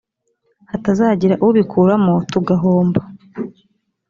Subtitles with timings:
[0.71, 3.01] hatazagira ubikuramo tugahomba